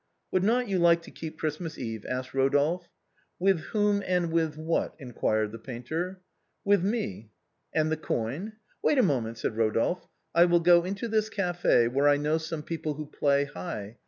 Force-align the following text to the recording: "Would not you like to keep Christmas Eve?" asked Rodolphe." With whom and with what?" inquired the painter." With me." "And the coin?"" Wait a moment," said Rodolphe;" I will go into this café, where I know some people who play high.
"Would 0.31 0.43
not 0.43 0.67
you 0.67 0.79
like 0.79 1.03
to 1.03 1.11
keep 1.11 1.37
Christmas 1.37 1.77
Eve?" 1.77 2.07
asked 2.09 2.33
Rodolphe." 2.33 2.87
With 3.39 3.59
whom 3.65 4.01
and 4.07 4.31
with 4.31 4.57
what?" 4.57 4.95
inquired 4.99 5.51
the 5.51 5.59
painter." 5.59 6.21
With 6.65 6.83
me." 6.83 7.29
"And 7.71 7.91
the 7.91 7.97
coin?"" 7.97 8.53
Wait 8.83 8.97
a 8.97 9.03
moment," 9.03 9.37
said 9.37 9.55
Rodolphe;" 9.55 10.07
I 10.33 10.45
will 10.45 10.59
go 10.59 10.85
into 10.85 11.07
this 11.07 11.29
café, 11.29 11.87
where 11.87 12.07
I 12.09 12.17
know 12.17 12.39
some 12.39 12.63
people 12.63 12.95
who 12.95 13.05
play 13.05 13.45
high. 13.45 13.97